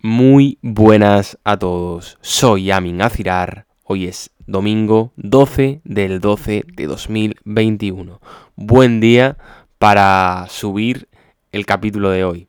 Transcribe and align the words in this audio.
Muy 0.00 0.58
buenas 0.62 1.38
a 1.42 1.58
todos. 1.58 2.18
Soy 2.20 2.70
Amin 2.70 3.02
Azirar. 3.02 3.66
Hoy 3.82 4.06
es 4.06 4.30
domingo 4.46 5.12
12 5.16 5.80
del 5.82 6.20
12 6.20 6.64
de 6.68 6.86
2021. 6.86 8.20
Buen 8.54 9.00
día 9.00 9.36
para 9.80 10.46
subir 10.50 11.08
el 11.50 11.66
capítulo 11.66 12.10
de 12.10 12.22
hoy. 12.22 12.46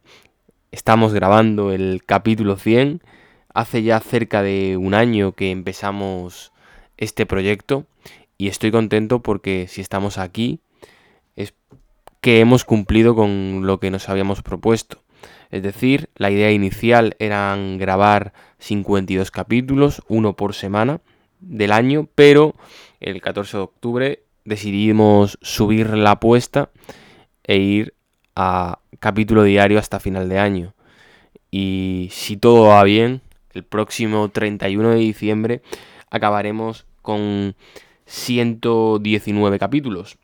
Estamos 0.72 1.12
grabando 1.12 1.72
el 1.72 2.04
capítulo 2.06 2.56
100. 2.56 3.02
Hace 3.52 3.82
ya 3.82 4.00
cerca 4.00 4.44
de 4.44 4.78
un 4.78 4.94
año 4.94 5.32
que 5.32 5.50
empezamos 5.50 6.54
este 6.98 7.26
proyecto 7.26 7.88
y 8.38 8.50
estoy 8.50 8.70
contento 8.70 9.24
porque 9.24 9.66
si 9.68 9.82
estamos 9.82 10.20
aquí 10.20 10.60
es 11.36 11.56
que 12.22 12.42
hemos 12.42 12.64
cumplido 12.64 13.16
con 13.16 13.66
lo 13.66 13.80
que 13.80 13.90
nos 13.90 14.08
habíamos 14.08 14.44
propuesto. 14.44 15.02
Es 15.52 15.64
decir, 15.64 16.10
la 16.16 16.30
idea 16.30 16.52
inicial 16.52 17.16
eran 17.20 17.78
grabar 17.78 18.34
52 18.60 19.32
capítulos, 19.32 20.04
uno 20.08 20.36
por 20.36 20.54
semana 20.54 21.02
del 21.40 21.72
año, 21.72 22.08
pero 22.16 22.56
el 23.00 23.22
14 23.22 23.58
de 23.58 23.64
octubre 23.64 24.24
decidimos 24.46 25.38
subir 25.42 25.90
la 25.90 26.12
apuesta 26.12 26.70
e 27.44 27.58
ir 27.58 27.94
a 28.36 28.80
capítulo 29.00 29.44
diario 29.44 29.80
hasta 29.80 30.00
final 30.00 30.30
de 30.30 30.40
año. 30.40 30.74
Y 31.52 32.10
si 32.12 32.38
todo 32.38 32.68
va 32.68 32.84
bien, 32.84 33.22
el 33.54 33.64
próximo 33.64 34.30
31 34.30 34.92
de 34.92 34.98
diciembre 34.98 35.62
acabaremos 36.10 36.86
con 37.02 37.56
119 38.06 39.60
capítulos. 39.60 40.18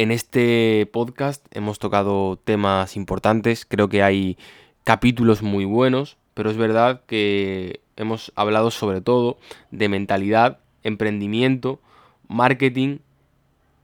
En 0.00 0.12
este 0.12 0.88
podcast 0.90 1.44
hemos 1.54 1.78
tocado 1.78 2.38
temas 2.42 2.96
importantes, 2.96 3.66
creo 3.66 3.90
que 3.90 4.02
hay 4.02 4.38
capítulos 4.82 5.42
muy 5.42 5.66
buenos, 5.66 6.16
pero 6.32 6.50
es 6.50 6.56
verdad 6.56 7.02
que 7.06 7.82
hemos 7.96 8.32
hablado 8.34 8.70
sobre 8.70 9.02
todo 9.02 9.36
de 9.70 9.90
mentalidad, 9.90 10.60
emprendimiento, 10.84 11.80
marketing 12.28 13.00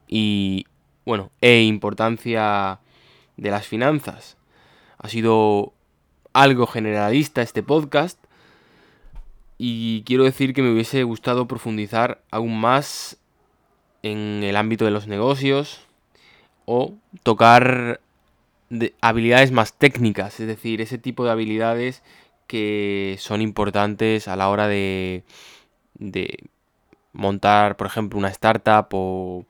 y 0.08 0.64
bueno, 1.04 1.32
e 1.42 1.64
importancia 1.64 2.80
de 3.36 3.50
las 3.50 3.66
finanzas. 3.66 4.38
Ha 4.96 5.10
sido 5.10 5.74
algo 6.32 6.66
generalista 6.66 7.42
este 7.42 7.62
podcast 7.62 8.18
y 9.58 10.02
quiero 10.04 10.24
decir 10.24 10.54
que 10.54 10.62
me 10.62 10.72
hubiese 10.72 11.02
gustado 11.02 11.46
profundizar 11.46 12.22
aún 12.30 12.58
más 12.58 13.18
en 14.02 14.42
el 14.42 14.56
ámbito 14.56 14.86
de 14.86 14.92
los 14.92 15.08
negocios, 15.08 15.85
o 16.66 16.92
tocar 17.22 18.00
habilidades 19.00 19.52
más 19.52 19.72
técnicas, 19.72 20.40
es 20.40 20.46
decir, 20.46 20.80
ese 20.80 20.98
tipo 20.98 21.24
de 21.24 21.30
habilidades 21.30 22.02
que 22.46 23.16
son 23.18 23.40
importantes 23.40 24.28
a 24.28 24.36
la 24.36 24.48
hora 24.48 24.68
de, 24.68 25.22
de 25.94 26.44
montar, 27.12 27.76
por 27.76 27.86
ejemplo, 27.86 28.18
una 28.18 28.28
startup 28.28 28.88
o, 28.92 29.46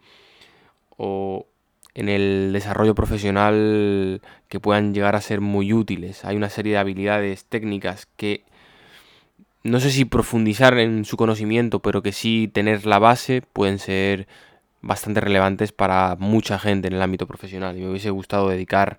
o 0.96 1.46
en 1.94 2.08
el 2.08 2.52
desarrollo 2.52 2.94
profesional 2.94 4.20
que 4.48 4.60
puedan 4.60 4.94
llegar 4.94 5.16
a 5.16 5.20
ser 5.20 5.40
muy 5.40 5.72
útiles. 5.72 6.24
Hay 6.24 6.36
una 6.36 6.50
serie 6.50 6.72
de 6.72 6.78
habilidades 6.78 7.46
técnicas 7.46 8.06
que 8.16 8.44
no 9.62 9.80
sé 9.80 9.90
si 9.90 10.04
profundizar 10.04 10.78
en 10.78 11.04
su 11.04 11.16
conocimiento, 11.16 11.80
pero 11.80 12.02
que 12.02 12.12
sí 12.12 12.48
tener 12.52 12.86
la 12.86 12.98
base 12.98 13.42
pueden 13.42 13.78
ser 13.78 14.28
bastante 14.82 15.20
relevantes 15.20 15.72
para 15.72 16.16
mucha 16.18 16.58
gente 16.58 16.88
en 16.88 16.94
el 16.94 17.02
ámbito 17.02 17.26
profesional 17.26 17.76
y 17.76 17.80
me 17.80 17.90
hubiese 17.90 18.10
gustado 18.10 18.48
dedicar 18.48 18.98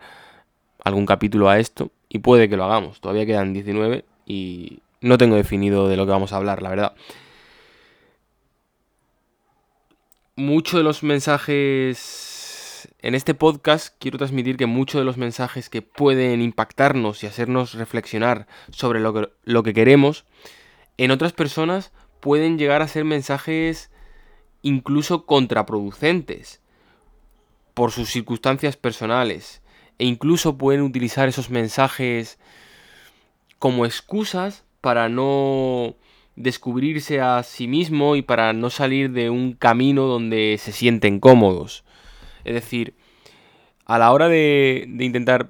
algún 0.84 1.06
capítulo 1.06 1.50
a 1.50 1.60
esto 1.60 1.92
y 2.10 2.20
puede 2.20 2.50
que 2.50 2.58
lo 2.58 2.66
hagamos. 2.66 3.02
Todavía 3.02 3.26
quedan 3.26 3.54
19 3.54 4.06
y 4.26 4.80
no 5.02 5.18
tengo 5.18 5.36
definido 5.36 5.88
de 5.88 5.98
lo 5.98 6.06
que 6.06 6.12
vamos 6.12 6.34
a 6.34 6.38
hablar, 6.38 6.62
la 6.62 6.70
verdad. 6.70 6.94
Muchos 10.36 10.78
de 10.78 10.84
los 10.84 11.04
mensajes 11.04 12.88
en 13.00 13.16
este 13.16 13.34
podcast 13.34 13.96
quiero 14.00 14.18
transmitir 14.18 14.58
que 14.58 14.66
muchos 14.66 15.00
de 15.00 15.06
los 15.06 15.18
mensajes 15.18 15.70
que 15.70 15.82
pueden 15.82 16.42
impactarnos 16.42 17.24
y 17.24 17.28
hacernos 17.28 17.74
reflexionar 17.74 18.48
sobre 18.70 19.00
lo 19.00 19.14
que, 19.14 19.30
lo 19.44 19.64
que 19.64 19.74
queremos, 19.74 20.26
en 20.98 21.12
otras 21.12 21.34
personas 21.34 21.92
pueden 22.20 22.58
llegar 22.58 22.82
a 22.82 22.88
ser 22.88 23.06
mensajes 23.06 23.90
incluso 24.62 25.26
contraproducentes 25.26 26.62
por 27.74 27.92
sus 27.92 28.10
circunstancias 28.10 28.76
personales 28.76 29.62
e 30.00 30.06
incluso 30.06 30.58
pueden 30.58 30.82
utilizar 30.82 31.28
esos 31.28 31.50
mensajes 31.50 32.40
como 33.60 33.86
excusas 33.86 34.64
para 34.82 35.10
no 35.10 35.96
descubrirse 36.36 37.20
a 37.20 37.42
sí 37.44 37.68
mismo 37.68 38.16
y 38.16 38.22
para 38.22 38.54
no 38.54 38.70
salir 38.70 39.12
de 39.12 39.30
un 39.30 39.54
camino 39.54 40.04
donde 40.04 40.58
se 40.60 40.72
sienten 40.72 41.20
cómodos. 41.20 41.84
Es 42.46 42.54
decir, 42.54 42.94
a 43.86 43.98
la 43.98 44.12
hora 44.12 44.30
de, 44.30 44.86
de 44.88 45.06
intentar 45.06 45.50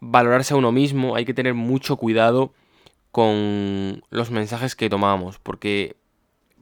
valorarse 0.00 0.54
a 0.54 0.56
uno 0.56 0.72
mismo 0.72 1.16
hay 1.16 1.24
que 1.24 1.34
tener 1.34 1.54
mucho 1.54 1.96
cuidado 1.96 2.52
con 3.12 4.02
los 4.10 4.30
mensajes 4.30 4.76
que 4.76 4.90
tomamos, 4.90 5.38
porque 5.38 5.96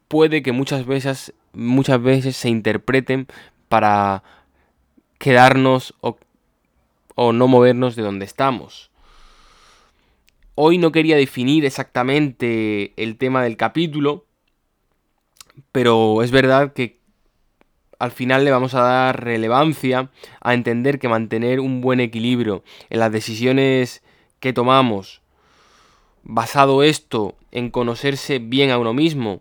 puede 0.09 0.43
que 0.43 0.53
muchas 0.53 0.87
veces 0.87 1.35
muchas 1.55 2.03
veces 2.03 2.37
se 2.37 2.49
interpreten 2.49 3.27
para 3.69 4.23
quedarnos 5.19 5.95
o, 6.01 6.19
no 7.33 7.49
movernos 7.49 7.97
de 7.97 8.03
donde 8.03 8.25
estamos. 8.25 8.91
Hoy 10.57 10.79
no 10.79 10.93
quería 10.93 11.17
definir 11.17 11.65
exactamente 11.65 12.93
el 12.97 13.17
tema 13.17 13.43
del 13.43 13.57
capítulo, 13.57 14.27
pero 15.73 16.23
es 16.23 16.31
verdad 16.31 16.73
que 16.73 17.01
al 17.99 18.11
final 18.11 18.45
le 18.45 18.51
vamos 18.51 18.75
a 18.75 18.83
dar 18.83 19.25
relevancia 19.25 20.11
a 20.41 20.55
entender 20.55 20.99
que 20.99 21.09
mantener 21.09 21.61
un 21.61 21.81
buen 21.81 22.01
equilibrio 22.01 22.63
en 22.91 22.99
las 22.99 23.13
decisiones 23.13 24.03
que 24.41 24.53
tomamos, 24.53 25.23
basado 26.23 26.83
esto 26.83 27.37
en 27.51 27.71
conocerse 27.71 28.41
bien 28.41 28.71
a 28.71 28.79
uno 28.79 28.93
mismo 28.93 29.41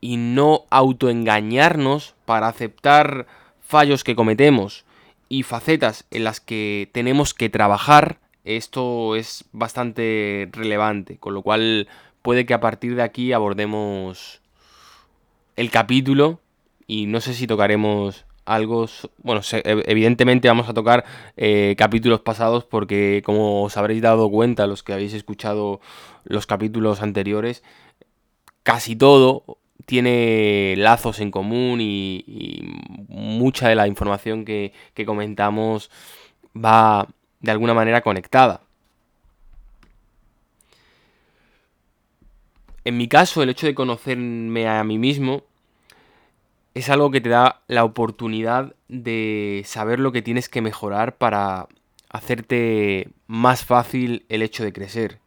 y 0.00 0.16
no 0.16 0.64
autoengañarnos 0.70 2.14
para 2.24 2.48
aceptar 2.48 3.26
fallos 3.60 4.04
que 4.04 4.16
cometemos 4.16 4.84
y 5.28 5.42
facetas 5.42 6.04
en 6.10 6.24
las 6.24 6.40
que 6.40 6.88
tenemos 6.92 7.34
que 7.34 7.48
trabajar, 7.48 8.18
esto 8.44 9.16
es 9.16 9.44
bastante 9.52 10.48
relevante, 10.52 11.18
con 11.18 11.34
lo 11.34 11.42
cual 11.42 11.88
puede 12.22 12.46
que 12.46 12.54
a 12.54 12.60
partir 12.60 12.94
de 12.94 13.02
aquí 13.02 13.32
abordemos 13.32 14.40
el 15.56 15.70
capítulo 15.70 16.40
y 16.86 17.06
no 17.06 17.20
sé 17.20 17.34
si 17.34 17.46
tocaremos 17.46 18.24
algo, 18.44 18.86
bueno, 19.24 19.40
evidentemente 19.64 20.46
vamos 20.46 20.68
a 20.68 20.74
tocar 20.74 21.04
eh, 21.36 21.74
capítulos 21.76 22.20
pasados 22.20 22.64
porque 22.64 23.22
como 23.24 23.64
os 23.64 23.76
habréis 23.76 24.02
dado 24.02 24.30
cuenta 24.30 24.68
los 24.68 24.84
que 24.84 24.92
habéis 24.92 25.14
escuchado 25.14 25.80
los 26.24 26.46
capítulos 26.46 27.02
anteriores, 27.02 27.64
casi 28.62 28.94
todo 28.94 29.58
tiene 29.84 30.74
lazos 30.78 31.20
en 31.20 31.30
común 31.30 31.80
y, 31.80 32.24
mucha 33.08 33.68
de 33.68 33.74
la 33.74 33.86
información 33.86 34.44
que, 34.44 34.72
que 34.94 35.06
comentamos 35.06 35.90
va 36.54 37.06
de 37.40 37.50
alguna 37.50 37.74
manera 37.74 38.00
conectada. 38.00 38.62
En 42.84 42.96
mi 42.96 43.08
caso, 43.08 43.42
el 43.42 43.50
hecho 43.50 43.66
de 43.66 43.74
conocerme 43.74 44.68
a 44.68 44.82
mí 44.84 44.98
mismo 44.98 45.42
es 46.74 46.90
algo 46.90 47.10
que 47.10 47.22
te 47.22 47.30
da 47.30 47.62
la 47.68 47.84
oportunidad 47.84 48.74
de 48.88 49.62
saber 49.64 49.98
lo 49.98 50.12
que 50.12 50.22
tienes 50.22 50.48
que 50.48 50.60
mejorar 50.60 51.16
para 51.16 51.68
hacerte 52.10 53.08
más 53.26 53.64
fácil 53.64 54.26
el 54.28 54.42
hecho 54.42 54.62
de 54.62 54.74
crecer. 54.74 55.18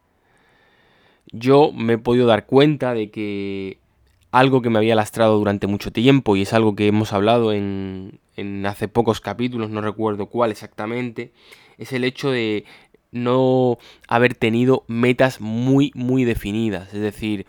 Yo 1.32 1.72
me 1.72 1.94
he 1.94 1.98
podido 1.98 2.28
dar 2.28 2.46
cuenta 2.46 2.94
de 2.94 3.10
que 3.10 3.79
algo 4.32 4.62
que 4.62 4.70
me 4.70 4.78
había 4.78 4.96
lastrado 4.96 5.38
durante 5.38 5.68
mucho 5.68 5.92
tiempo 5.92 6.36
y 6.36 6.44
es 6.44 6.54
algo 6.54 6.76
que 6.76 6.88
hemos 6.88 7.14
hablado 7.14 7.52
en, 7.52 8.20
hace 8.66 8.88
pocos 8.88 9.22
capítulos, 9.22 9.70
no 9.70 9.82
recuerdo 9.82 10.28
cuál 10.28 10.52
exactamente, 10.52 11.34
es 11.78 11.94
el 11.94 12.04
hecho 12.04 12.32
de 12.32 12.66
no 13.12 13.80
haber 14.08 14.36
tenido 14.36 14.84
metas 14.88 15.42
muy, 15.42 15.92
muy 15.96 16.26
definidas. 16.26 16.94
Es 16.94 17.02
decir, 17.02 17.48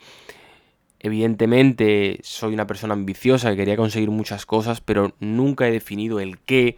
evidentemente 0.98 2.18
soy 2.22 2.54
una 2.54 2.66
persona 2.66 2.94
ambiciosa 2.94 3.50
que 3.50 3.56
quería 3.56 3.76
conseguir 3.76 4.10
muchas 4.10 4.46
cosas, 4.46 4.80
pero 4.80 5.14
nunca 5.20 5.68
he 5.68 5.72
definido 5.72 6.18
el 6.18 6.38
qué. 6.38 6.76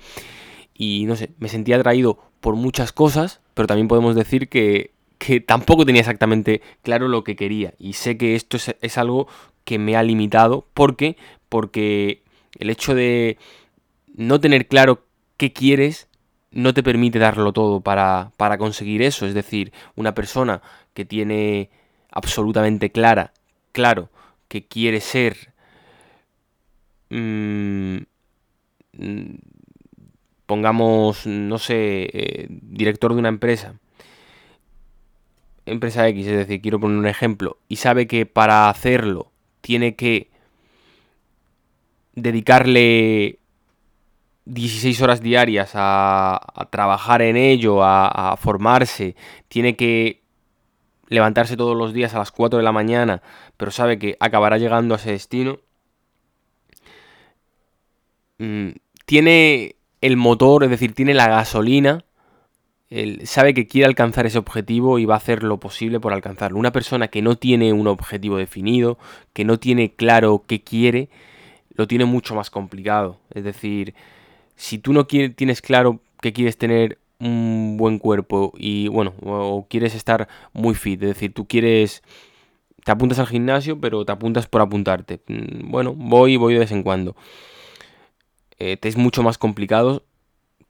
Y 0.75 1.05
no 1.07 1.15
sé, 1.15 1.31
me 1.39 1.49
sentía 1.49 1.77
atraído 1.77 2.19
por 2.41 2.57
muchas 2.57 2.93
cosas, 2.93 3.41
pero 3.55 3.69
también 3.69 3.89
podemos 3.89 4.17
decir 4.17 4.49
que, 4.49 4.91
que 5.19 5.41
tampoco 5.41 5.87
tenía 5.87 6.01
exactamente 6.01 6.61
claro 6.83 7.07
lo 7.07 7.23
que 7.23 7.37
quería. 7.37 7.75
Y 7.79 7.93
sé 7.93 8.17
que 8.17 8.35
esto 8.35 8.57
es, 8.57 8.75
es 8.81 8.99
algo 8.99 9.29
que 9.65 9.79
me 9.79 9.97
ha 9.97 10.03
limitado. 10.03 10.67
¿Por 10.75 10.97
qué? 10.97 11.17
Porque 11.49 12.23
el 12.59 12.71
hecho 12.71 12.95
de 12.95 13.39
no 14.15 14.41
tener 14.41 14.69
claro 14.69 15.05
qué 15.37 15.53
quieres 15.53 16.09
no 16.51 16.75
te 16.75 16.83
permite 16.83 17.19
darlo 17.19 17.53
todo 17.53 17.81
para, 17.81 18.33
para 18.37 18.59
conseguir 18.59 19.03
eso. 19.03 19.27
Es 19.27 19.35
decir, 19.35 19.73
una 19.97 20.15
persona 20.15 20.63
que 20.95 21.05
tiene 21.05 21.71
absolutamente 22.11 22.93
clara, 22.93 23.33
claro, 23.73 24.11
que 24.49 24.67
quiere 24.67 25.01
ser, 25.01 25.53
mm, 27.11 27.99
pongamos, 30.47 31.27
no 31.27 31.59
sé, 31.59 32.11
eh, 32.13 32.47
director 32.51 33.15
de 33.15 33.19
una 33.19 33.31
empresa, 33.31 33.75
empresa 35.65 36.07
X, 36.09 36.27
es 36.27 36.37
decir, 36.37 36.61
quiero 36.61 36.81
poner 36.81 36.99
un 36.99 37.07
ejemplo, 37.07 37.59
y 37.69 37.77
sabe 37.77 38.07
que 38.07 38.27
para 38.27 38.69
hacerlo 38.69 39.32
tiene 39.63 39.97
que 39.97 40.29
dedicarle 42.15 43.39
16 44.45 45.01
horas 45.03 45.23
diarias 45.23 45.73
a, 45.75 46.69
trabajar 46.71 47.23
en 47.23 47.37
ello, 47.37 47.83
a, 47.83 48.37
formarse, 48.37 49.17
tiene 49.49 49.77
que 49.77 50.21
levantarse 51.09 51.57
todos 51.57 51.77
los 51.77 51.93
días 51.93 52.15
a 52.15 52.19
las 52.19 52.33
4 52.33 52.59
de 52.59 52.65
la 52.65 52.73
mañana, 52.73 53.23
pero 53.57 53.71
sabe 53.71 53.99
que 53.99 54.17
acabará 54.21 54.59
llegando 54.59 54.95
a 54.95 54.99
ese 54.99 55.13
destino, 55.13 55.59
mm, 58.39 58.71
tiene 59.07 59.77
el 60.01 60.17
motor, 60.17 60.65
es 60.65 60.71
decir, 60.71 60.95
tiene 60.95 61.15
la 61.15 61.29
gasolina, 61.29 62.05
él 62.93 63.27
sabe 63.27 63.55
que 63.55 63.67
quiere 63.67 63.87
alcanzar 63.87 64.27
ese 64.27 64.39
objetivo 64.39 64.99
y 64.99 65.07
va 65.07 65.15
a 65.15 65.17
hacer 65.17 65.43
lo 65.43 65.59
posible 65.59 65.99
por 65.99 66.13
alcanzarlo. 66.13 66.59
Una 66.59 66.73
persona 66.73 67.09
que 67.09 67.23
no 67.23 67.37
tiene 67.37 67.73
un 67.73 67.87
objetivo 67.87 68.37
definido, 68.37 68.99
que 69.33 69.45
no 69.45 69.59
tiene 69.59 69.93
claro 69.93 70.45
qué 70.47 70.63
quiere, 70.63 71.09
lo 71.75 71.87
tiene 71.87 72.05
mucho 72.05 72.35
más 72.35 72.51
complicado. 72.51 73.19
Es 73.33 73.45
decir, 73.45 73.95
si 74.57 74.79
tú 74.79 74.93
no 74.93 75.07
tienes 75.07 75.63
claro 75.63 76.01
que 76.21 76.35
quieres 76.35 76.59
tener 76.59 76.99
un 77.19 77.77
buen 77.79 77.99
cuerpo 77.99 78.53
y 78.59 78.89
bueno, 78.89 79.15
o 79.23 79.67
quieres 79.71 79.95
estar 79.95 80.29
muy 80.53 80.75
fit, 80.75 81.03
es 81.03 81.09
decir, 81.09 81.33
tú 81.33 81.47
quieres 81.47 82.03
te 82.85 82.93
apuntas 82.93 83.19
al 83.19 83.27
gimnasio, 83.27 83.81
pero 83.81 84.05
te 84.05 84.13
apuntas 84.13 84.47
por 84.49 84.61
apuntarte. 84.61 85.21
Mm, 85.29 85.71
bueno, 85.71 85.95
voy 85.95 86.35
y 86.35 86.37
voy 86.37 86.55
de 86.55 86.61
vez 86.61 86.73
en 86.73 86.83
cuando. 86.83 87.17
Eh, 88.59 88.77
te 88.77 88.89
es 88.89 88.97
mucho 88.97 89.23
más 89.23 89.39
complicado 89.39 90.05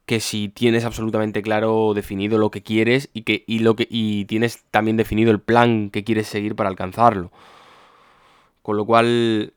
que 0.05 0.19
si 0.19 0.49
tienes 0.49 0.85
absolutamente 0.85 1.41
claro 1.41 1.93
definido 1.93 2.37
lo 2.37 2.51
que 2.51 2.63
quieres 2.63 3.09
y 3.13 3.23
que 3.23 3.43
y 3.47 3.59
lo 3.59 3.75
que 3.75 3.87
y 3.89 4.25
tienes 4.25 4.63
también 4.71 4.97
definido 4.97 5.31
el 5.31 5.39
plan 5.39 5.89
que 5.89 6.03
quieres 6.03 6.27
seguir 6.27 6.55
para 6.55 6.69
alcanzarlo. 6.69 7.31
Con 8.61 8.77
lo 8.77 8.85
cual 8.85 9.53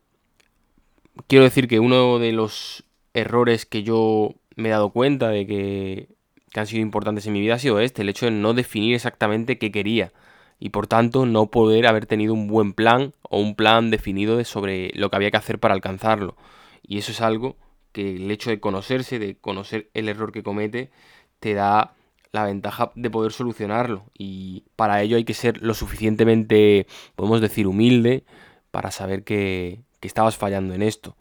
quiero 1.27 1.45
decir 1.45 1.69
que 1.69 1.81
uno 1.81 2.19
de 2.19 2.33
los 2.33 2.85
errores 3.15 3.67
que 3.67 3.83
yo 3.83 4.35
me 4.57 4.69
he 4.69 4.73
dado 4.73 4.91
cuenta 4.91 5.29
de 5.29 5.47
que, 5.47 6.09
han 6.55 6.67
sido 6.67 6.81
importantes 6.81 7.27
en 7.27 7.35
mi 7.35 7.41
vida 7.41 7.55
ha 7.55 7.59
sido 7.59 7.81
este, 7.81 8.01
el 8.01 8.09
hecho 8.09 8.27
de 8.27 8.33
no 8.33 8.55
definir 8.55 8.95
exactamente 8.95 9.59
qué 9.59 9.71
quería 9.71 10.13
y 10.59 10.71
por 10.71 10.87
tanto 10.87 11.27
no 11.27 11.51
poder 11.51 11.87
haber 11.87 12.07
tenido 12.07 12.33
un 12.33 12.47
buen 12.47 12.73
plan 12.73 13.13
o 13.23 13.41
un 13.41 13.55
plan 13.55 13.91
definido 13.91 14.39
de 14.39 14.47
sobre 14.47 14.91
lo 14.95 15.11
que 15.11 15.17
había 15.17 15.31
que 15.31 15.37
hacer 15.37 15.59
para 15.59 15.75
alcanzarlo. 15.75 16.35
Y 16.83 16.97
eso 16.97 17.13
es 17.13 17.21
algo 17.21 17.57
que 17.97 18.17
el 18.17 18.31
hecho 18.31 18.51
de 18.51 18.61
conocerse, 18.61 19.19
de 19.19 19.39
conocer 19.39 19.89
el 19.95 20.11
error 20.11 20.31
que 20.31 20.43
comete, 20.43 20.91
te 21.41 21.55
da 21.55 21.95
la 22.31 22.45
ventaja 22.45 22.93
de 22.95 23.09
poder 23.09 23.33
solucionarlo. 23.33 24.05
Y 24.13 24.65
para 24.77 25.01
ello 25.01 25.17
hay 25.17 25.25
que 25.25 25.33
ser 25.33 25.63
lo 25.63 25.73
suficientemente, 25.73 26.87
podemos 27.15 27.41
decir, 27.41 27.67
humilde 27.67 28.27
para 28.71 28.91
saber 28.91 29.25
que, 29.25 29.81
que 30.01 30.09
estabas 30.09 30.37
fallando 30.37 30.75
en 30.75 30.83
esto. 30.83 31.17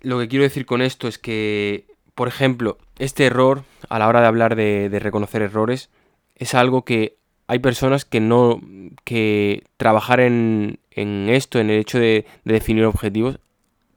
Lo 0.00 0.18
que 0.18 0.26
quiero 0.26 0.42
decir 0.42 0.66
con 0.66 0.82
esto 0.82 1.06
es 1.06 1.18
que, 1.18 1.86
por 2.16 2.26
ejemplo, 2.26 2.78
este 2.98 3.26
error, 3.26 3.62
a 3.88 4.00
la 4.00 4.08
hora 4.08 4.22
de 4.22 4.26
hablar 4.26 4.56
de, 4.56 4.98
reconocer 4.98 5.40
errores, 5.40 5.88
es 6.34 6.56
algo 6.56 6.84
que 6.84 7.16
hay 7.46 7.60
personas 7.60 8.04
que 8.04 8.18
no. 8.18 8.60
que 9.04 9.62
trabajar 9.76 10.18
en, 10.18 10.80
en 10.94 11.28
esto, 11.28 11.58
en 11.58 11.70
el 11.70 11.80
hecho 11.80 11.98
de, 11.98 12.26
definir 12.44 12.84
objetivos, 12.84 13.38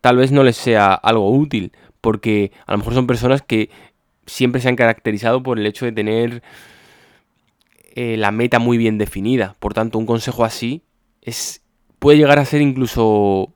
tal 0.05 0.17
vez 0.17 0.31
no 0.31 0.43
les 0.43 0.55
sea 0.55 0.93
algo 0.93 1.31
útil. 1.31 1.71
Porque 1.99 2.51
a 2.67 2.73
lo 2.73 2.77
mejor 2.77 2.93
son 2.93 3.07
personas 3.07 3.41
que 3.41 3.71
siempre 4.27 4.61
se 4.61 4.69
han 4.69 4.75
caracterizado 4.75 5.41
por 5.41 5.57
el 5.57 5.65
hecho 5.65 5.85
de 5.85 5.93
tener 5.93 6.43
eh, 7.95 8.15
la 8.15 8.29
meta 8.29 8.59
muy 8.59 8.77
bien 8.77 8.99
definida. 8.99 9.55
Por 9.57 9.73
tanto, 9.73 9.97
un 9.97 10.05
consejo 10.05 10.45
así 10.45 10.83
es 11.23 11.63
puede 11.97 12.19
llegar 12.19 12.37
a 12.37 12.45
ser 12.45 12.61
incluso 12.61 13.51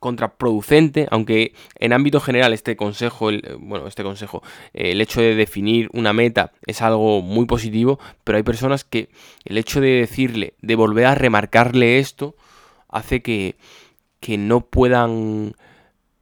contraproducente, 0.00 1.08
aunque 1.10 1.52
en 1.78 1.92
ámbito 1.92 2.18
general 2.18 2.54
este 2.54 2.74
consejo, 2.74 3.28
el, 3.28 3.58
bueno, 3.60 3.88
este 3.88 4.02
consejo, 4.02 4.42
el 4.72 4.98
hecho 5.02 5.20
de 5.20 5.34
definir 5.34 5.90
una 5.92 6.14
meta 6.14 6.52
es 6.66 6.80
algo 6.80 7.20
muy 7.20 7.44
positivo, 7.44 8.00
pero 8.24 8.38
hay 8.38 8.44
personas 8.44 8.82
que 8.82 9.10
el 9.44 9.58
hecho 9.58 9.82
de 9.82 9.90
decirle, 9.90 10.54
de 10.62 10.74
volver 10.74 11.04
a 11.04 11.14
remarcarle 11.14 11.98
esto, 11.98 12.34
hace 12.88 13.20
que, 13.20 13.56
que 14.22 14.38
no 14.38 14.60
puedan 14.60 15.54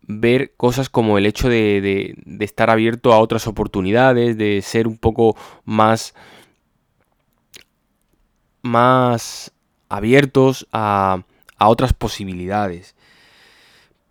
ver 0.00 0.54
cosas 0.56 0.88
como 0.88 1.18
el 1.18 1.26
hecho 1.26 1.50
de, 1.50 2.16
estar 2.40 2.70
abierto 2.70 3.12
a 3.12 3.20
otras 3.20 3.46
oportunidades, 3.46 4.38
de 4.38 4.62
ser 4.62 4.88
un 4.88 4.96
poco 4.96 5.36
más 5.64 6.14
más 8.62 9.52
abiertos 9.88 10.66
a, 10.72 11.24
otras 11.58 11.92
posibilidades. 11.92 12.96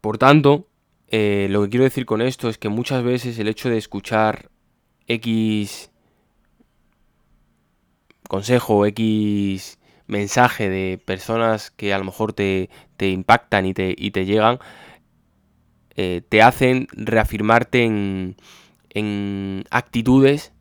Por 0.01 0.19
tanto, 0.19 0.67
eh, 1.07 1.47
lo 1.49 1.63
que 1.63 1.69
quiero 1.69 1.83
decir 1.83 2.05
con 2.05 2.21
esto 2.21 2.47
es 2.47 2.59
que 2.59 2.69
muchas 2.69 3.03
veces 3.03 3.39
el 3.39 3.47
hecho 3.47 3.69
de 3.69 3.79
escuchar 3.79 4.51
X 5.07 5.89
consejo, 8.27 8.85
X 8.85 9.78
mensaje 10.09 10.69
de 10.69 10.97
personas 10.97 11.71
que 11.71 11.93
a 11.93 11.97
lo 11.97 12.03
mejor 12.03 12.33
te, 12.33 12.69
impactan 12.99 13.65
y 13.65 13.73
te, 13.73 13.95
y 13.97 14.11
te 14.11 14.25
llegan, 14.25 14.59
eh, 15.95 16.21
te 16.27 16.41
hacen 16.41 16.87
reafirmarte 16.91 17.83
en, 17.83 18.35
en 18.89 19.63
actitudes 19.69 20.51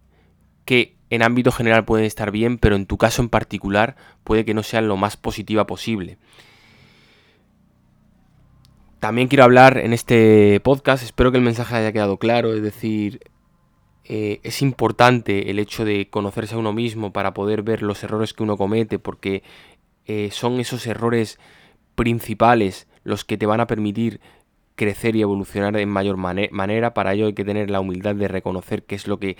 que 0.64 0.96
en 1.10 1.22
ámbito 1.22 1.50
general 1.50 1.84
pueden 1.84 2.04
estar 2.04 2.30
bien, 2.30 2.58
pero 2.58 2.76
en 2.76 2.86
tu 2.86 2.98
caso 2.98 3.22
en 3.22 3.30
particular 3.30 3.96
puede 4.22 4.44
que 4.44 4.54
no 4.54 4.62
sean 4.62 4.86
lo 4.86 4.96
más 4.96 5.16
positiva 5.16 5.66
posible. 5.66 6.18
También 9.00 9.28
quiero 9.28 9.44
hablar 9.44 9.78
en 9.78 9.92
este 9.92 10.60
podcast, 10.60 11.04
espero 11.04 11.30
que 11.30 11.38
el 11.38 11.44
mensaje 11.44 11.76
haya 11.76 11.92
quedado 11.92 12.18
claro, 12.18 12.52
es 12.52 12.62
decir, 12.62 13.20
eh, 14.10 14.40
es 14.43 14.62
importante 14.62 15.50
el 15.50 15.58
hecho 15.58 15.84
de 15.84 16.08
conocerse 16.08 16.55
a 16.55 16.58
uno 16.58 16.72
mismo 16.72 17.12
para 17.12 17.34
poder 17.34 17.62
ver 17.62 17.82
los 17.82 18.02
errores 18.02 18.32
que 18.32 18.42
uno 18.42 18.56
comete, 18.56 18.99
porque 18.99 19.42
eh, 20.06 20.30
son 20.32 20.61
esos 20.61 20.87
errores 20.87 21.38
principales 21.94 22.88
los 23.04 23.26
que 23.26 23.37
te 23.37 23.44
van 23.44 23.61
a 23.61 23.66
permitir 23.66 24.21
crecer 24.76 25.14
y 25.14 25.21
evolucionar 25.21 25.76
en 25.76 25.90
mayor 25.90 26.16
manera. 26.16 26.94
Para 26.94 27.12
ello 27.12 27.26
hay 27.26 27.35
que 27.35 27.44
tener 27.44 27.68
la 27.68 27.80
humildad 27.80 28.14
de 28.14 28.28
reconocer 28.28 28.85
qué 28.85 28.94
es 28.94 29.06
lo 29.06 29.18
que, 29.18 29.37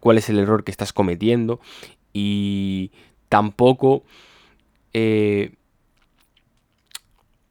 cuál 0.00 0.18
es 0.18 0.28
el 0.28 0.38
error 0.38 0.64
que 0.64 0.70
estás 0.70 0.92
cometiendo 0.92 1.60
y 2.12 2.92
tampoco 3.30 4.04
eh, 4.92 5.54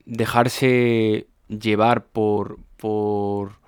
dejarse 0.05 1.25
llevar 1.47 2.05
por, 2.05 2.59
por 2.77 3.59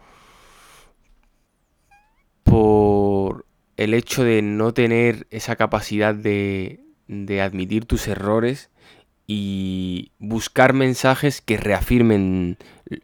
por 2.51 3.45
el 3.83 3.95
hecho 3.95 4.23
de 4.23 4.43
no 4.43 4.73
tener 4.73 5.25
esa 5.31 5.55
capacidad 5.55 6.13
de, 6.13 6.81
de 7.07 7.41
admitir 7.41 7.85
tus 7.85 8.07
errores 8.07 8.69
y 9.25 10.11
buscar 10.19 10.73
mensajes 10.73 11.41
que 11.41 11.57
reafirmen 11.57 12.57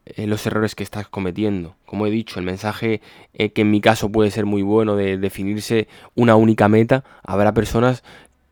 eh, 0.06 0.28
los 0.28 0.46
errores 0.46 0.76
que 0.76 0.84
estás 0.84 1.08
cometiendo. 1.08 1.76
Como 1.86 2.06
he 2.06 2.12
dicho, 2.12 2.40
el 2.40 2.46
mensaje 2.46 3.02
eh, 3.34 3.50
que 3.50 3.62
en 3.62 3.72
mi 3.72 3.82
caso 3.82 4.12
puede 4.12 4.30
ser 4.30 4.46
muy 4.46 4.62
bueno 4.62 4.96
de 4.96 5.18
definirse 5.18 5.88
una 6.14 6.36
única 6.36 6.68
meta, 6.68 7.04
habrá 7.24 7.54
personas 7.54 8.04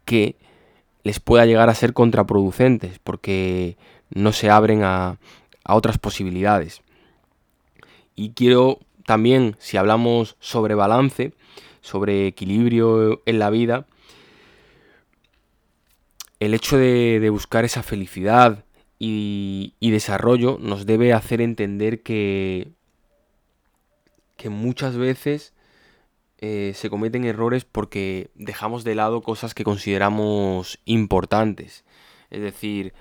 que 0.03 0.35
les 1.03 1.19
pueda 1.19 1.45
llegar 1.45 1.69
a 1.69 1.75
ser 1.75 1.93
contraproducentes 1.93 2.97
porque 3.03 3.77
no 4.09 4.31
se 4.31 4.49
abren 4.49 4.83
a, 4.83 5.19
a 5.63 5.75
otras 5.75 5.99
posibilidades. 5.99 6.81
Y 8.15 8.31
quiero 8.31 8.79
también, 9.05 9.57
si 9.59 9.77
hablamos 9.77 10.37
sobre 10.39 10.73
balance, 10.73 11.33
sobre 11.85 12.25
equilibrio 12.25 13.21
en 13.27 13.37
la 13.37 13.51
vida, 13.51 13.85
el 16.39 16.55
hecho 16.55 16.77
de, 16.77 17.29
buscar 17.29 17.63
esa 17.63 17.83
felicidad 17.83 18.65
y, 18.97 19.75
desarrollo 19.79 20.57
nos 20.59 20.87
debe 20.87 21.13
hacer 21.13 21.41
entender 21.41 22.01
que, 22.01 22.71
que 24.35 24.49
muchas 24.49 24.97
veces 24.97 25.53
eh, 26.39 26.71
se 26.73 26.89
cometen 26.89 27.23
errores 27.23 27.65
porque 27.65 28.31
dejamos 28.33 28.83
de 28.83 28.95
lado 28.95 29.21
cosas 29.21 29.53
que 29.53 29.63
consideramos 29.63 30.79
importantes. 30.85 31.85
Es 32.31 32.41
decir, 32.41 32.93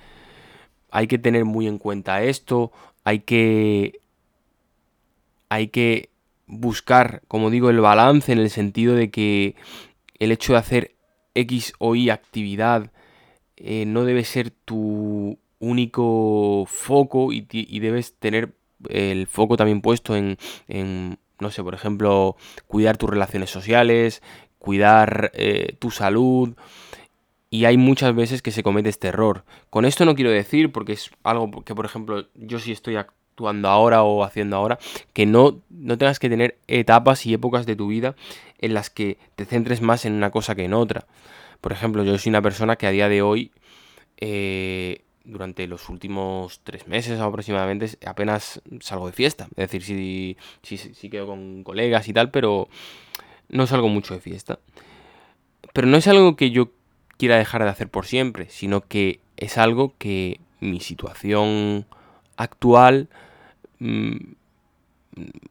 hay 0.91 1.07
que 1.07 1.19
tener 1.19 1.47
muy 1.47 1.67
en 1.67 1.79
cuenta 1.79 2.23
esto, 2.23 2.71
hay 3.03 3.21
que, 3.21 4.01
hay 5.49 5.69
que 5.69 6.11
buscar, 6.47 7.23
como 7.29 7.51
digo, 7.51 7.71
el 7.71 7.81
balance 7.81 8.33
en 8.33 8.39
el 8.39 8.51
sentido 8.51 8.95
de 8.95 9.11
que 9.11 9.57
el 10.19 10.33
hecho 10.33 10.53
de 10.53 10.59
hacer 10.59 10.95
X 11.35 11.73
o 11.79 11.95
Y 11.95 12.11
actividad 12.11 12.93
eh, 13.57 13.85
no 13.87 14.05
debe 14.05 14.25
ser 14.25 14.51
tu 14.51 15.39
único 15.59 16.65
foco 16.67 17.33
y, 17.33 17.41
debes 17.81 18.15
tener 18.19 18.55
el 18.89 19.27
foco 19.27 19.57
también 19.57 19.81
puesto 19.81 20.15
en, 20.17 20.37
no 21.41 21.51
sé, 21.51 21.63
por 21.63 21.75
ejemplo, 21.75 22.37
cuidar 22.67 22.97
tus 22.97 23.11
relaciones 23.11 23.51
sociales, 23.51 24.23
cuidar 24.59 25.31
eh, 25.35 25.77
tu 25.79 25.91
salud. 25.91 26.55
Y 27.51 27.67
hay 27.67 27.77
muchas 27.77 28.15
veces 28.15 28.43
que 28.43 28.51
se 28.51 28.65
comete 28.65 28.89
este 28.89 29.09
error. 29.09 29.45
Con 29.71 29.85
esto 29.85 30.05
no 30.05 30.17
quiero 30.17 30.31
decir, 30.31 30.73
porque 30.73 30.93
es 30.93 31.11
algo 31.23 31.63
que, 31.63 31.75
por 31.75 31.85
ejemplo, 31.85 32.27
yo 32.35 32.59
sí 32.59 32.73
estoy 32.73 32.97
actuando 33.35 33.69
ahora 33.69 34.05
o 34.05 34.23
haciendo 34.23 34.57
ahora, 34.57 34.79
que 35.13 35.27
no, 35.27 35.61
no 35.69 35.99
tengas 35.99 36.19
que 36.21 36.29
tener 36.29 36.57
etapas 36.69 37.27
y 37.27 37.35
épocas 37.35 37.67
de 37.67 37.75
tu 37.75 37.89
vida 37.89 38.15
en 38.59 38.75
las 38.75 38.91
que 38.91 39.19
te 39.35 39.45
centres 39.45 39.83
más 39.83 40.05
en 40.05 40.13
una 40.13 40.31
cosa 40.31 40.55
que 40.55 40.65
en 40.65 40.73
otra. 40.73 41.07
Por 41.61 41.73
ejemplo, 41.73 42.05
yo 42.05 42.17
soy 42.17 42.31
una 42.31 42.43
persona 42.43 42.77
que 42.77 42.87
a 42.87 42.91
día 42.91 43.09
de 43.09 43.23
hoy 43.23 43.51
eh, 44.19 45.03
durante 45.25 45.67
los 45.67 45.89
últimos 45.89 46.61
tres 46.63 46.87
meses 46.87 47.19
aproximadamente 47.19 47.99
apenas 48.07 48.63
salgo 48.81 49.07
de 49.07 49.13
fiesta. 49.13 49.49
Es 49.57 49.71
decir, 49.71 49.83
sí, 49.83 50.37
sí, 50.63 50.77
sí, 50.77 51.11
quedo 51.11 51.27
con 51.27 51.65
colegas 51.65 52.07
y 52.09 52.13
tal, 52.13 52.31
pero 52.31 52.69
no 53.49 53.67
salgo 53.67 53.89
mucho 53.89 54.15
de 54.15 54.21
fiesta. 54.21 54.61
Pero 55.73 55.89
no 55.89 55.97
es 55.97 56.07
algo 56.07 56.37
que 56.37 56.53
yo 56.53 56.71
quiera 57.17 57.37
dejar 57.37 57.65
de 57.65 57.71
hacer 57.71 57.89
por 57.89 58.07
siempre, 58.07 58.49
sino 58.49 58.83
que 58.83 59.19
es 59.37 59.59
algo 59.59 59.95
que 59.99 60.41
mi 60.61 60.79
situación 60.79 61.87
actual 62.37 63.09
mm, 63.79 64.17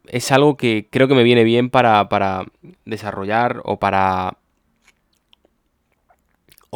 es 0.07 0.31
algo 0.31 0.57
que 0.57 0.87
creo 0.89 1.07
que 1.07 1.15
me 1.15 1.23
viene 1.23 1.43
bien 1.43 1.69
para, 1.69 2.09
para 2.09 2.45
desarrollar 2.85 3.61
o 3.63 3.79
para 3.79 4.37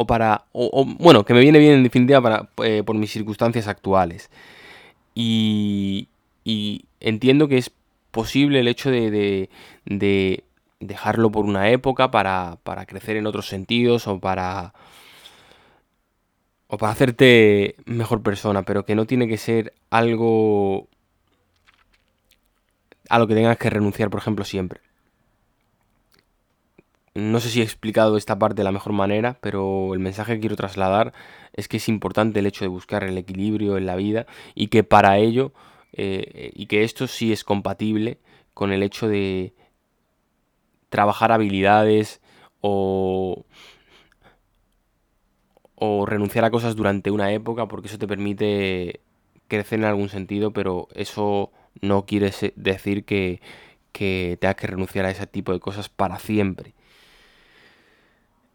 o 0.00 0.06
para, 0.06 0.44
o, 0.52 0.84
bueno, 0.84 1.24
que 1.24 1.34
me 1.34 1.40
viene 1.40 1.58
bien 1.58 1.72
en 1.72 1.82
definitiva 1.82 2.22
para, 2.22 2.48
eh, 2.64 2.84
por 2.86 2.94
mis 2.94 3.10
circunstancias 3.10 3.66
actuales. 3.66 4.30
Y, 5.12 6.06
y, 6.44 6.84
entiendo 7.00 7.48
que 7.48 7.58
es 7.58 7.72
posible 8.12 8.60
el 8.60 8.68
hecho 8.68 8.92
de, 8.92 9.50
de, 9.86 10.44
dejarlo 10.78 11.32
por 11.32 11.44
una 11.46 11.70
época 11.70 12.12
para, 12.12 12.58
para, 12.62 12.86
crecer 12.86 13.16
en 13.16 13.26
otros 13.26 13.48
sentidos 13.48 14.06
o 14.06 14.20
para, 14.20 14.72
o 16.68 16.76
para 16.76 16.92
hacerte 16.92 17.76
mejor 17.86 18.22
persona, 18.22 18.62
pero 18.62 18.84
que 18.84 18.94
no 18.94 19.06
tiene 19.06 19.26
que 19.26 19.38
ser 19.38 19.74
algo 19.90 20.88
a 23.08 23.18
lo 23.18 23.26
que 23.26 23.34
tengas 23.34 23.56
que 23.56 23.70
renunciar, 23.70 24.10
por 24.10 24.20
ejemplo, 24.20 24.44
siempre. 24.44 24.80
No 27.14 27.40
sé 27.40 27.48
si 27.48 27.60
he 27.60 27.64
explicado 27.64 28.16
esta 28.16 28.38
parte 28.38 28.60
de 28.60 28.64
la 28.64 28.70
mejor 28.70 28.92
manera, 28.92 29.38
pero 29.40 29.94
el 29.94 29.98
mensaje 29.98 30.34
que 30.34 30.40
quiero 30.40 30.56
trasladar 30.56 31.14
es 31.54 31.66
que 31.68 31.78
es 31.78 31.88
importante 31.88 32.38
el 32.38 32.46
hecho 32.46 32.64
de 32.64 32.68
buscar 32.68 33.02
el 33.02 33.18
equilibrio 33.18 33.76
en 33.76 33.86
la 33.86 33.96
vida 33.96 34.26
y 34.54 34.68
que 34.68 34.84
para 34.84 35.18
ello, 35.18 35.52
eh, 35.94 36.52
y 36.54 36.66
que 36.66 36.84
esto 36.84 37.06
sí 37.06 37.32
es 37.32 37.44
compatible 37.44 38.18
con 38.52 38.72
el 38.72 38.82
hecho 38.82 39.08
de 39.08 39.54
trabajar 40.90 41.32
habilidades 41.32 42.20
o, 42.60 43.44
o 45.80 46.06
renunciar 46.06 46.44
a 46.44 46.50
cosas 46.50 46.74
durante 46.74 47.10
una 47.10 47.32
época, 47.32 47.66
porque 47.66 47.88
eso 47.88 47.98
te 47.98 48.08
permite 48.08 49.00
crecer 49.46 49.78
en 49.78 49.84
algún 49.84 50.08
sentido, 50.08 50.52
pero 50.52 50.88
eso 50.94 51.52
no 51.80 52.04
quiere 52.04 52.32
decir 52.56 53.04
que, 53.04 53.40
que 53.92 54.36
tengas 54.40 54.56
que 54.56 54.66
renunciar 54.66 55.06
a 55.06 55.10
ese 55.10 55.26
tipo 55.26 55.52
de 55.52 55.60
cosas 55.60 55.88
para 55.88 56.18
siempre. 56.18 56.74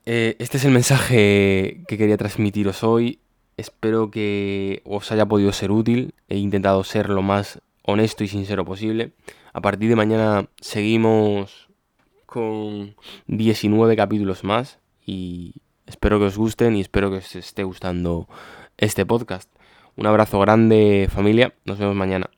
Eh, 0.06 0.36
este 0.40 0.58
es 0.58 0.66
el 0.66 0.72
mensaje 0.72 1.84
que 1.88 1.98
quería 1.98 2.18
transmitiros 2.18 2.84
hoy. 2.84 3.20
Espero 3.56 4.12
que 4.12 4.82
os 4.84 5.10
haya 5.14 5.26
podido 5.26 5.54
ser 5.54 5.72
útil. 5.72 6.14
He 6.28 6.38
intentado 6.38 6.84
ser 6.84 7.10
lo 7.10 7.22
más 7.22 7.62
honesto 7.84 8.26
y 8.26 8.28
sincero 8.28 8.66
posible. 8.66 9.14
A 9.54 9.62
partir 9.62 9.88
de 9.88 9.96
mañana 9.96 10.50
seguimos 10.60 11.70
con 12.26 12.96
19 13.28 13.96
capítulos 13.96 14.44
más 14.44 14.80
y 15.06 15.54
espero 15.86 16.20
que 16.20 16.26
os 16.26 16.38
gusten 16.38 16.76
y 16.76 16.82
espero 16.82 17.10
que 17.12 17.18
os 17.18 17.36
esté 17.36 17.64
gustando 17.64 18.28
este 18.78 19.06
podcast. 19.06 19.50
Un 19.96 20.08
abrazo 20.08 20.40
grande 20.40 21.08
familia. 21.12 21.54
Nos 21.66 21.78
vemos 21.78 21.96
mañana. 21.96 22.30